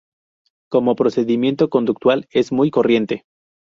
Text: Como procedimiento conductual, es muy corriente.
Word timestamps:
Como 0.71 0.95
procedimiento 0.95 1.69
conductual, 1.69 2.25
es 2.31 2.51
muy 2.51 2.71
corriente. 2.71 3.23